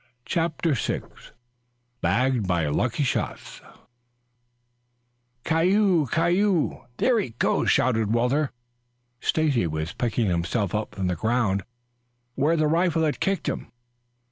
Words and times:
CHAPTER 0.25 0.73
VI 0.73 1.03
BAGGED 2.01 2.47
BY 2.47 2.67
LUCKY 2.69 3.03
SHOTS 3.03 3.61
"K 5.45 5.53
I 5.53 5.61
I 5.61 5.67
O 5.75 5.77
O 5.77 5.97
O 5.99 6.01
O! 6.01 6.05
K 6.07 6.17
I 6.17 6.23
I 6.23 6.25
I 6.29 6.41
O 6.41 6.41
O 6.55 6.59
O!" 6.71 6.85
"There 6.97 7.19
he 7.19 7.29
goes!" 7.37 7.69
shouted 7.69 8.11
Walter. 8.11 8.51
Stacy 9.19 9.67
was 9.67 9.93
picking 9.93 10.25
himself 10.25 10.73
up 10.73 10.95
from 10.95 11.05
the 11.05 11.15
ground 11.15 11.61
where 12.33 12.57
the 12.57 12.65
rifle 12.65 13.03
had 13.03 13.19
kicked 13.19 13.47
him. 13.47 13.71